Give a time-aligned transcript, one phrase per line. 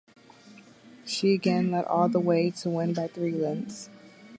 [1.05, 3.87] She again led all the way to win by three lengths.